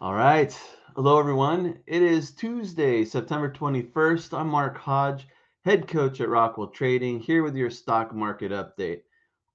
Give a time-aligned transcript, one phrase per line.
[0.00, 0.56] All right.
[0.94, 1.80] Hello, everyone.
[1.88, 4.32] It is Tuesday, September 21st.
[4.32, 5.26] I'm Mark Hodge,
[5.64, 9.00] head coach at Rockwell Trading, here with your stock market update.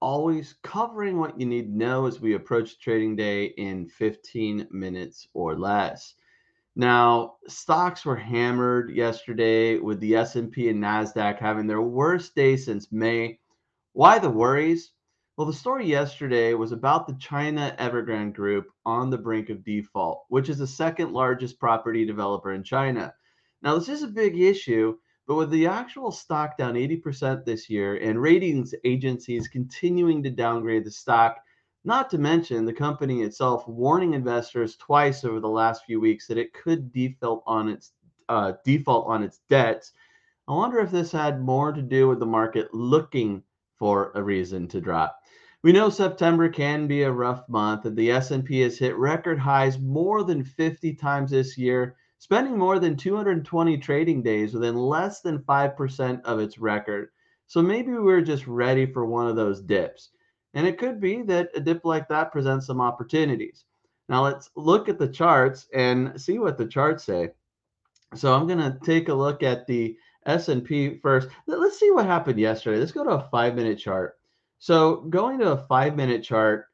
[0.01, 5.29] Always covering what you need to know as we approach trading day in 15 minutes
[5.33, 6.15] or less.
[6.75, 12.91] Now, stocks were hammered yesterday with the S&P and Nasdaq having their worst day since
[12.91, 13.39] May.
[13.93, 14.91] Why the worries?
[15.35, 20.25] Well, the story yesterday was about the China Evergrande Group on the brink of default,
[20.29, 23.11] which is the second largest property developer in China.
[23.63, 27.95] Now, this is a big issue, but with the actual stock down 80% this year
[27.95, 31.37] and ratings agencies continuing to downgrade the stock,
[31.83, 36.37] not to mention the company itself warning investors twice over the last few weeks that
[36.37, 37.93] it could default on its
[38.29, 39.93] uh, default on its debts.
[40.47, 43.41] I wonder if this had more to do with the market looking
[43.83, 45.19] for a reason to drop.
[45.61, 49.77] We know September can be a rough month, and the S&P has hit record highs
[49.77, 55.39] more than 50 times this year, spending more than 220 trading days within less than
[55.39, 57.09] 5% of its record.
[57.47, 60.11] So maybe we're just ready for one of those dips.
[60.53, 63.65] And it could be that a dip like that presents some opportunities.
[64.07, 67.31] Now let's look at the charts and see what the charts say.
[68.15, 71.29] So I'm going to take a look at the S&P first.
[71.47, 72.79] Let's see what happened yesterday.
[72.79, 74.17] Let's go to a 5-minute chart.
[74.63, 76.67] So going to a five minute chart,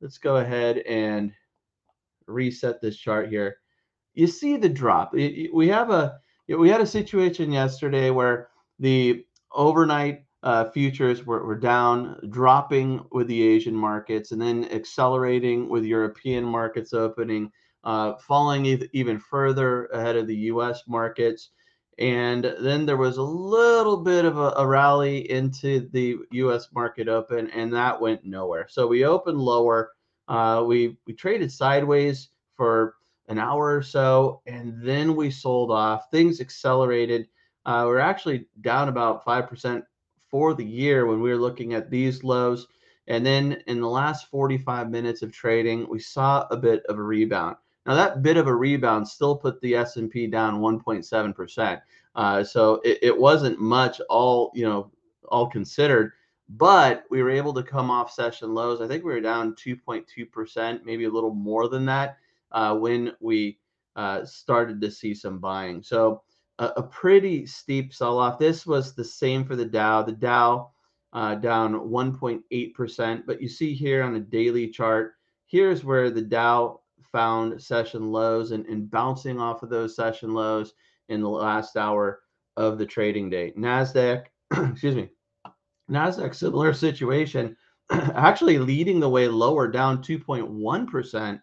[0.00, 1.32] let's go ahead and
[2.26, 3.58] reset this chart here.
[4.14, 5.12] You see the drop.
[5.12, 6.18] We have a
[6.48, 8.48] we had a situation yesterday where
[8.80, 15.68] the overnight uh, futures were, were down, dropping with the Asian markets, and then accelerating
[15.68, 17.52] with European markets opening,
[17.84, 20.82] uh, falling even further ahead of the U.S.
[20.88, 21.50] markets.
[21.98, 26.68] And then there was a little bit of a, a, rally into the U.S.
[26.74, 28.66] market open, and that went nowhere.
[28.68, 29.92] So we opened lower.
[30.28, 32.96] Uh, we we traded sideways for
[33.28, 36.10] an hour or so, and then we sold off.
[36.10, 37.28] Things accelerated.
[37.64, 39.82] Uh, we're actually down about five percent
[40.30, 42.66] for the year when we were looking at these lows.
[43.08, 47.02] And then in the last 45 minutes of trading, we saw a bit of a
[47.02, 47.56] rebound.
[47.86, 51.80] Now that bit of a rebound still put the S&P down 1.7 percent.
[52.14, 54.90] Uh, so it, it wasn't much all you know
[55.28, 56.12] all considered,
[56.48, 58.80] but we were able to come off session lows.
[58.80, 62.16] I think we were down 2.2 percent, maybe a little more than that
[62.52, 63.58] uh, when we
[63.94, 65.82] uh, started to see some buying.
[65.82, 66.22] So
[66.58, 68.38] a, a pretty steep sell off.
[68.38, 70.02] This was the same for the Dow.
[70.02, 70.70] The Dow
[71.12, 75.14] uh, down 1.8 percent, but you see here on a daily chart,
[75.46, 76.80] here's where the Dow
[77.12, 80.74] found session lows and, and bouncing off of those session lows
[81.08, 82.20] in the last hour
[82.56, 83.52] of the trading day.
[83.56, 84.24] NASDAQ,
[84.70, 85.10] excuse me,
[85.90, 87.56] NASDAQ, similar situation,
[87.90, 91.40] actually leading the way lower, down 2.1%.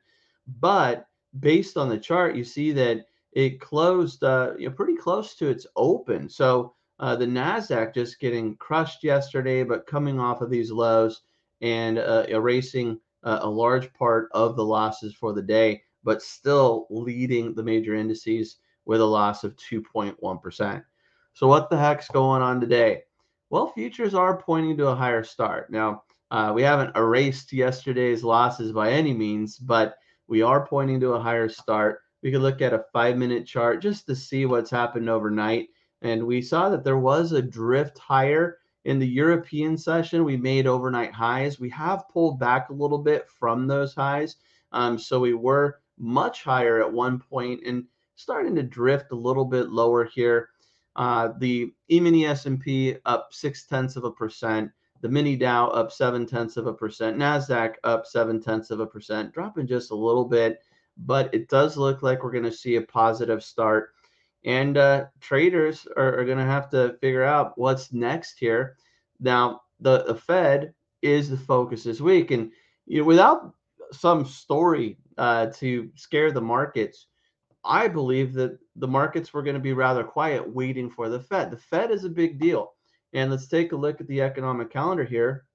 [0.60, 1.08] But
[1.40, 5.50] based on the chart, you see that it closed uh, you know, pretty close to
[5.50, 6.30] its open.
[6.30, 11.22] So uh, the NASDAQ just getting crushed yesterday, but coming off of these lows
[11.62, 16.88] and uh, erasing uh, a large part of the losses for the day, but still
[16.90, 20.84] leading the major indices with a loss of 2.1%.
[21.34, 23.02] So, what the heck's going on today?
[23.50, 25.72] Well, futures are pointing to a higher start.
[25.72, 29.96] Now, uh, we haven't erased yesterday's losses by any means, but
[30.28, 32.00] we are pointing to a higher start.
[32.24, 35.70] We could look at a five minute chart just to see what's happened overnight.
[36.02, 40.68] And we saw that there was a drift higher in the European session, we made
[40.68, 41.60] overnight highs.
[41.60, 44.36] We have pulled back a little bit from those highs.
[44.72, 47.86] Um, so we were much higher at one point and
[48.16, 50.50] starting to drift a little bit lower here.
[50.96, 54.72] Uh, the E-mini S&P up six tenths of a percent.
[55.02, 57.18] The mini Dow up seven tenths of a percent.
[57.18, 60.60] Nasdaq up seven tenths of a percent, dropping just a little bit,
[60.98, 63.93] but it does look like we're going to see a positive start
[64.46, 68.78] and uh, traders are, are going to have to figure out what's next here.
[69.20, 72.52] Now, the, the Fed is the focus this week, and
[72.86, 73.54] you know, without
[73.92, 77.08] some story uh, to scare the markets,
[77.64, 81.52] I believe that the markets were going to be rather quiet, waiting for the Fed.
[81.52, 82.74] The Fed is a big deal,
[83.14, 85.46] and let's take a look at the economic calendar here.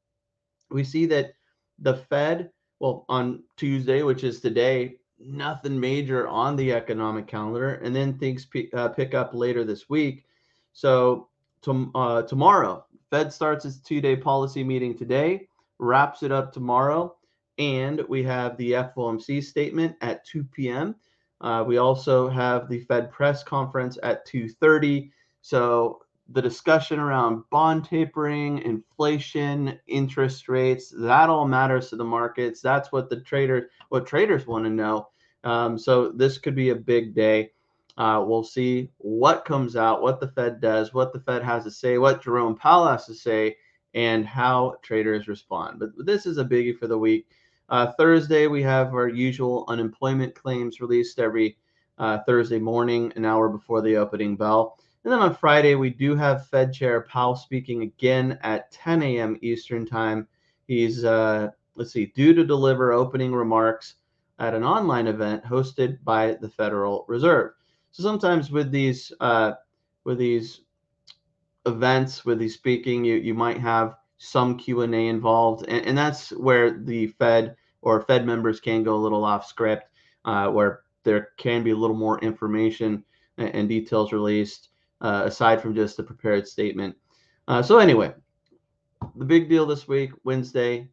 [0.70, 1.32] We see that
[1.78, 2.50] the Fed,
[2.80, 8.46] well, on Tuesday, which is today, nothing major on the economic calendar, and then things
[8.46, 10.24] p- uh, pick up later this week.
[10.72, 11.28] So
[11.62, 15.48] to, uh, tomorrow, Fed starts its two-day policy meeting today,
[15.78, 17.16] wraps it up tomorrow,
[17.58, 20.94] and we have the FOMC statement at 2 p.m.
[21.40, 25.10] Uh, we also have the Fed press conference at 2:30.
[25.40, 26.00] So
[26.30, 32.60] the discussion around bond tapering, inflation, interest rates, that all matters to the markets.
[32.60, 35.08] That's what the traders what traders want to know.
[35.44, 37.52] Um, so this could be a big day.
[37.96, 41.70] Uh, we'll see what comes out, what the Fed does, what the Fed has to
[41.70, 43.56] say, what Jerome Powell has to say,
[43.94, 45.80] and how traders respond.
[45.80, 47.26] But this is a biggie for the week.
[47.70, 51.58] Uh, Thursday, we have our usual unemployment claims released every
[51.98, 54.78] uh, Thursday morning, an hour before the opening bell.
[55.08, 59.38] And then on Friday, we do have Fed Chair Powell speaking again at 10 a.m.
[59.40, 60.28] Eastern Time.
[60.66, 63.94] He's, uh, let's see, due to deliver opening remarks
[64.38, 67.52] at an online event hosted by the Federal Reserve.
[67.90, 69.52] So sometimes with these uh,
[70.04, 70.60] with these
[71.64, 75.96] events, with these speaking, you you might have some Q and A involved, and, and
[75.96, 79.84] that's where the Fed or Fed members can go a little off script,
[80.26, 83.02] uh, where there can be a little more information
[83.38, 84.68] and, and details released
[85.00, 86.96] uh, aside from just the prepared statement.
[87.46, 88.12] Uh, so anyway,
[89.16, 90.88] the big deal this week, Wednesday,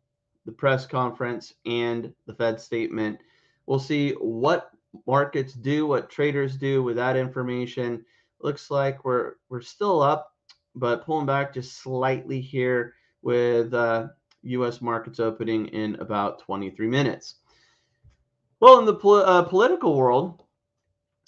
[0.45, 3.19] the press conference and the Fed statement.
[3.65, 4.71] We'll see what
[5.07, 8.05] markets do, what traders do with that information.
[8.39, 10.33] Looks like we're we're still up,
[10.75, 14.07] but pulling back just slightly here with uh,
[14.43, 14.81] U.S.
[14.81, 17.35] markets opening in about 23 minutes.
[18.59, 20.43] Well, in the pol- uh, political world,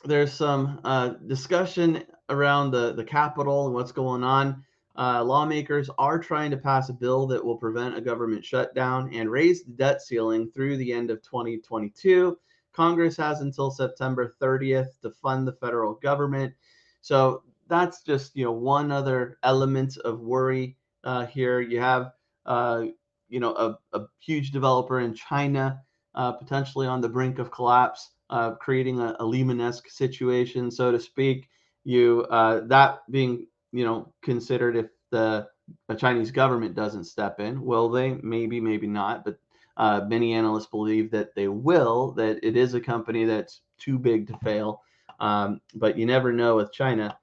[0.05, 4.63] there's some uh, discussion around the the Capitol and what's going on.
[4.95, 9.29] Uh, lawmakers are trying to pass a bill that will prevent a government shutdown and
[9.29, 12.35] raise the debt ceiling through the end of 2022
[12.77, 16.53] Congress has until September 30th to fund the federal government.
[17.01, 21.59] So that's just you know one other element of worry uh, here.
[21.59, 22.11] You have
[22.45, 22.83] uh,
[23.29, 25.81] you know a, a, huge developer in China
[26.13, 30.99] uh, potentially on the brink of collapse, uh, creating a, a Lehman-esque situation, so to
[30.99, 31.49] speak.
[31.87, 35.47] You uh, that being you know considered if the
[35.87, 38.15] the Chinese government doesn't step in, will they?
[38.21, 39.23] Maybe, maybe not.
[39.23, 39.39] But
[39.77, 44.27] uh, many analysts believe that they will, that it is a company that's too big
[44.27, 44.81] to fail.
[45.21, 47.17] Um, but you never know with China.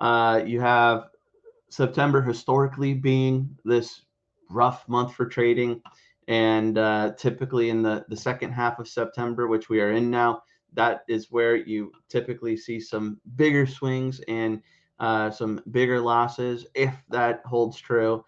[0.00, 1.04] Uh, you have
[1.70, 4.02] September historically being this
[4.50, 5.80] rough month for trading.
[6.26, 10.42] And uh, typically in the, the second half of September, which we are in now,
[10.74, 14.62] that is where you typically see some bigger swings and
[15.00, 18.24] uh, some bigger losses if that holds true.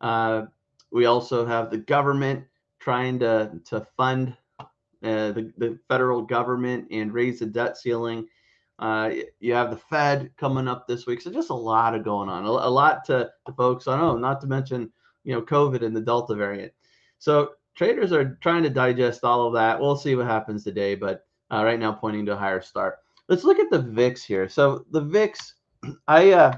[0.00, 0.42] Uh,
[0.90, 2.44] we also have the government
[2.78, 8.26] trying to to fund uh, the the federal government and raise the debt ceiling.
[8.78, 12.28] Uh, you have the Fed coming up this week, so just a lot of going
[12.28, 14.00] on, a, a lot to, to focus on.
[14.00, 14.90] Oh, not to mention
[15.24, 16.72] you know COVID and the Delta variant.
[17.18, 19.80] So traders are trying to digest all of that.
[19.80, 22.98] We'll see what happens today, but uh, right now pointing to a higher start.
[23.28, 24.48] Let's look at the VIX here.
[24.48, 25.54] So the VIX,
[26.08, 26.56] I uh,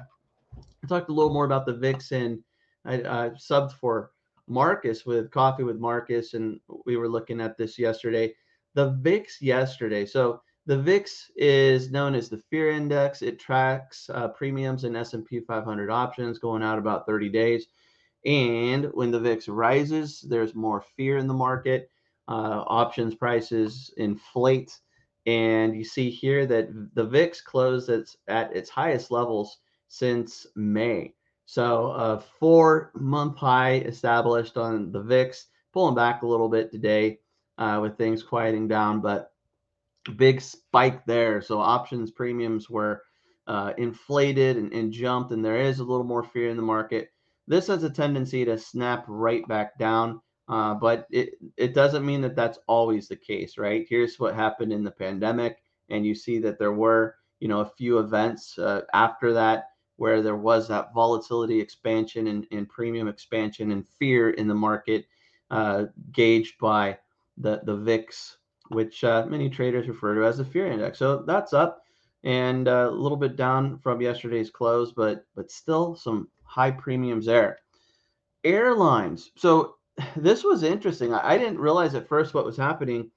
[0.89, 2.43] talked a little more about the VIX and
[2.85, 4.11] I uh, subbed for
[4.49, 8.33] Marcus with Coffee with Marcus, and we were looking at this yesterday.
[8.75, 10.07] The VIX yesterday.
[10.07, 13.23] So the VIX is known as the Fear Index.
[13.23, 17.67] It tracks uh, premiums in S&P 500 options going out about 30 days.
[18.25, 21.91] And when the VIX rises, there's more fear in the market.
[22.29, 24.79] Uh, options prices inflate.
[25.27, 29.59] And you see here that the VIX closed at, its highest levels
[29.89, 31.15] since May.
[31.47, 37.21] So a four month high established on the VIX, pulling back a little bit today
[37.59, 39.33] uh, with things quieting down, but
[40.17, 41.41] big spike there.
[41.41, 43.03] So options premiums were
[43.47, 47.11] uh, inflated and, and jumped, and there is a little more fear in the market.
[47.47, 52.21] This has a tendency to snap right back down, uh, but it, it doesn't mean
[52.23, 53.87] that that's always the case, right?
[53.89, 55.59] Here's what happened in the pandemic,
[55.91, 60.23] and you see that there were, you know, a few events uh, after that where
[60.23, 65.07] there was that volatility expansion and, and premium expansion and fear in the market
[65.51, 66.99] uh, gauged by
[67.39, 68.37] the, the VIX,
[68.69, 70.99] which uh, many traders refer to as the fear index.
[70.99, 71.83] So that's up
[72.25, 77.27] and uh, a little bit down from yesterday's close, but but still some high premiums
[77.27, 77.61] there.
[78.45, 79.31] Airlines.
[79.37, 79.76] So
[80.17, 81.13] this was interesting.
[81.13, 83.11] I, I didn't realize at first what was happening.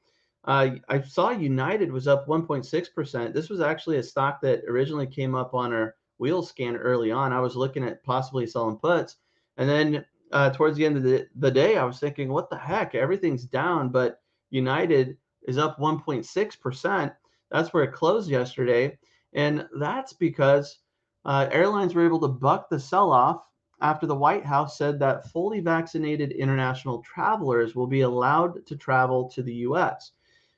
[0.45, 3.33] Uh, I saw United was up 1.6%.
[3.33, 7.33] This was actually a stock that originally came up on our wheel scan early on.
[7.33, 9.17] I was looking at possibly selling puts.
[9.57, 12.57] And then uh, towards the end of the, the day, I was thinking, what the
[12.57, 12.95] heck?
[12.95, 15.17] Everything's down, but United
[15.47, 17.13] is up 1.6%.
[17.51, 18.97] That's where it closed yesterday.
[19.33, 20.79] And that's because
[21.25, 23.48] uh, airlines were able to buck the sell off
[23.81, 29.29] after the White House said that fully vaccinated international travelers will be allowed to travel
[29.29, 30.11] to the US.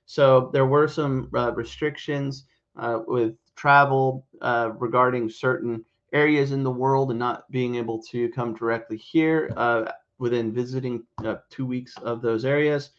[0.06, 6.72] So there were some uh, restrictions uh, with travel uh, regarding certain areas in the
[6.72, 11.96] world and not being able to come directly here uh, within visiting uh, two weeks
[11.98, 12.92] of those areas.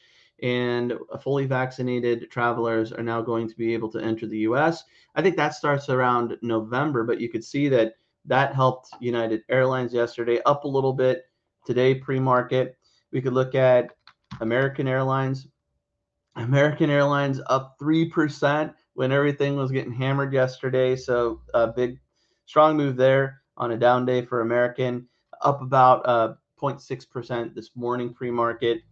[0.42, 4.82] and fully vaccinated travelers are now going to be able to enter the US.
[5.14, 7.94] I think that starts around November, but you could see that
[8.26, 11.24] that helped United Airlines yesterday up a little bit
[11.66, 12.76] today pre-market.
[13.10, 13.90] We could look at
[14.40, 15.48] American Airlines.
[16.36, 20.96] American Airlines up 3% when everything was getting hammered yesterday.
[20.96, 21.98] So a big,
[22.46, 25.06] strong move there on a down day for American,
[25.42, 28.82] up about uh, 0.6% this morning pre market.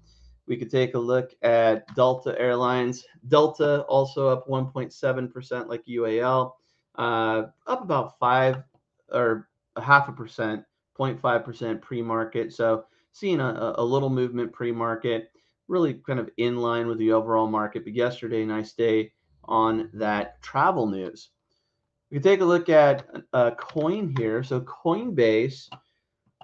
[0.47, 3.05] We could take a look at Delta Airlines.
[3.29, 6.53] Delta also up 1.7% like UAL,
[6.97, 8.65] uh, up about five
[9.13, 10.65] or a half a percent,
[10.99, 12.53] 0.5% pre market.
[12.53, 15.31] So seeing a, a little movement pre market,
[15.69, 17.85] really kind of in line with the overall market.
[17.85, 19.13] But yesterday, nice day
[19.45, 21.31] on that travel news.
[22.11, 24.43] We can take a look at a coin here.
[24.43, 25.69] So Coinbase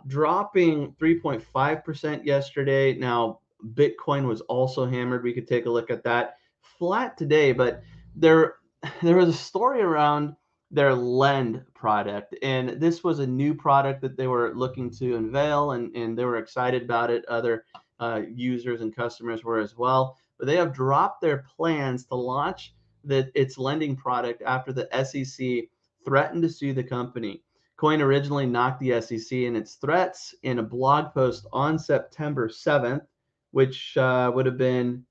[0.06, 2.94] dropping 3.5% yesterday.
[2.96, 3.40] Now,
[3.74, 5.24] Bitcoin was also hammered.
[5.24, 6.36] We could take a look at that.
[6.78, 7.82] Flat today, but
[8.14, 8.56] there
[9.02, 10.36] there was a story around
[10.70, 15.72] their lend product and this was a new product that they were looking to unveil
[15.72, 17.64] and, and they were excited about it other
[18.00, 22.74] uh, users and customers were as well but they have dropped their plans to launch
[23.04, 25.68] the, its lending product after the sec
[26.04, 27.42] threatened to sue the company
[27.76, 33.06] coin originally knocked the sec in its threats in a blog post on september 7th
[33.52, 35.04] which uh, would have been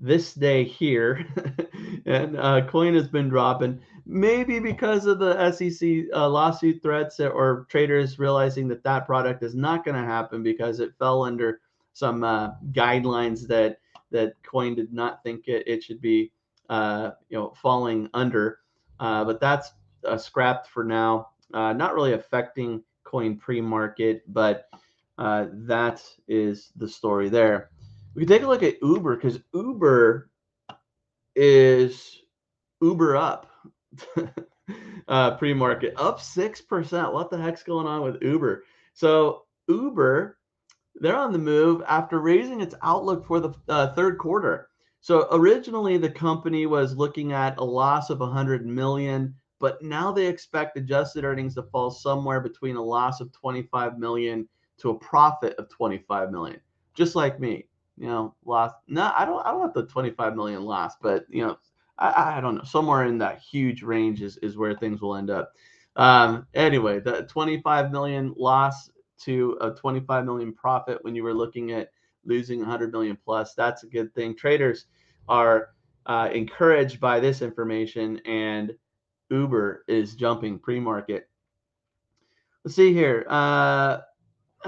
[0.00, 1.26] this day here,
[2.06, 3.80] and uh, coin has been dropping.
[4.10, 9.54] Maybe because of the SEC uh, lawsuit threats or traders realizing that that product is
[9.54, 11.60] not going to happen because it fell under
[11.92, 13.78] some uh, guidelines that
[14.10, 16.32] that coin did not think it, it should be,
[16.70, 18.60] uh, you know, falling under.
[18.98, 19.72] Uh, but that's
[20.06, 21.28] uh, scrapped for now.
[21.52, 24.70] not really affecting coin pre-market, but
[25.18, 27.70] that is the story there
[28.18, 30.28] we can take a look at Uber because Uber
[31.36, 32.22] is
[32.80, 33.47] Uber up
[35.08, 37.12] uh, pre market up 6%.
[37.12, 38.64] What the heck's going on with Uber?
[38.94, 40.38] So, Uber,
[40.96, 44.68] they're on the move after raising its outlook for the uh, third quarter.
[45.00, 50.26] So, originally, the company was looking at a loss of 100 million, but now they
[50.26, 55.54] expect adjusted earnings to fall somewhere between a loss of 25 million to a profit
[55.58, 56.60] of 25 million,
[56.94, 57.68] just like me
[57.98, 58.76] you know, lost.
[58.86, 59.44] No, I don't.
[59.44, 61.58] I don't want the 25 million lost, but you know,
[61.98, 62.64] I, I don't know.
[62.64, 65.52] Somewhere in that huge range is is where things will end up.
[65.96, 68.90] Um, anyway, the 25 million loss
[69.22, 71.90] to a 25 million profit when you were looking at
[72.24, 73.54] losing 100 million plus.
[73.54, 74.36] That's a good thing.
[74.36, 74.86] Traders
[75.28, 75.70] are
[76.06, 78.74] uh, encouraged by this information, and
[79.30, 81.28] Uber is jumping pre-market.
[82.64, 83.26] Let's see here.
[83.28, 84.00] Uh,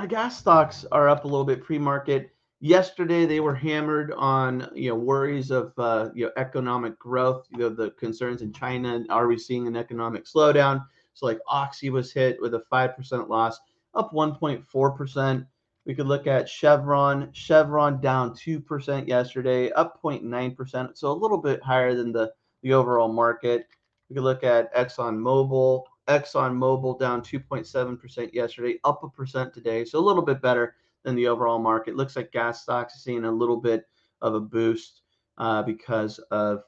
[0.09, 2.31] gas stocks are up a little bit pre-market.
[2.63, 7.59] Yesterday, they were hammered on you know worries of uh, you know economic growth, you
[7.59, 9.03] know the concerns in China.
[9.09, 10.85] Are we seeing an economic slowdown?
[11.15, 13.59] So like Oxy was hit with a five percent loss,
[13.95, 15.47] up 1.4 percent.
[15.87, 17.31] We could look at Chevron.
[17.33, 22.31] Chevron down two percent yesterday, up 0.9 percent, so a little bit higher than the
[22.63, 23.69] the overall market.
[24.11, 25.85] We could look at Exxon Mobil.
[26.09, 30.75] Exxon Mobil down 2.7 percent yesterday, up a percent today, so a little bit better
[31.05, 31.97] than the overall market.
[31.97, 33.85] Looks like gas stocks are seeing a little bit
[34.23, 35.03] of a boost
[35.39, 36.63] uh, because of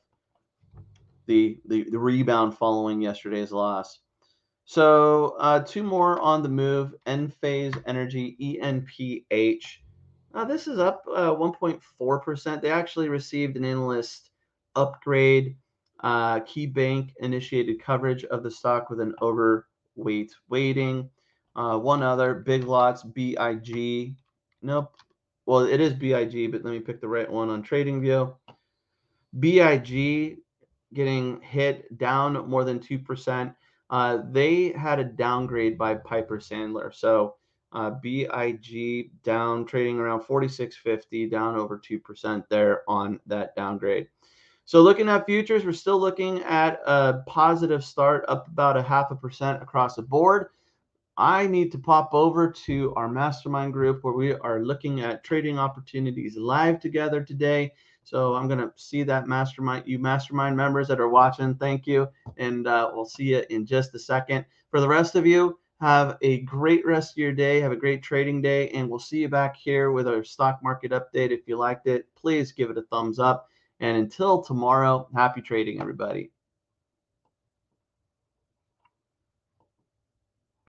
[1.27, 4.01] the, the, the rebound following yesterday's loss.
[4.65, 6.95] So uh, two more on the move.
[7.07, 9.65] Enphase Energy ENPH.
[10.35, 12.63] Uh, this is up uh, 1.4%.
[12.63, 14.31] They actually received an analyst
[14.75, 15.57] upgrade.
[16.01, 21.11] Uh, KeyBanc initiated coverage of the stock with an overweight weighting.
[21.55, 24.17] Uh, one other, Big Lots BIG
[24.63, 24.95] Nope.
[25.47, 28.35] Well, it is BIG, but let me pick the right one on TradingView.
[29.41, 30.39] BIG
[30.95, 33.55] getting hit down more than 2%.
[33.91, 36.95] Uh, they had a downgrade by Piper Sandler.
[36.95, 37.35] So
[37.73, 44.09] uh, BIG down trading around 46.50, down over 2% there on that downgrade.
[44.65, 49.11] So looking at futures, we're still looking at a positive start up about a half
[49.11, 50.49] a percent across the board.
[51.17, 55.59] I need to pop over to our mastermind group where we are looking at trading
[55.59, 57.73] opportunities live together today.
[58.03, 61.55] So I'm going to see that mastermind, you mastermind members that are watching.
[61.55, 62.09] Thank you.
[62.39, 64.45] And uh, we'll see you in just a second.
[64.71, 67.61] For the rest of you, have a great rest of your day.
[67.61, 68.71] Have a great trading day.
[68.71, 71.31] And we'll see you back here with our stock market update.
[71.31, 73.49] If you liked it, please give it a thumbs up.
[73.81, 76.32] And until tomorrow, happy trading, everybody.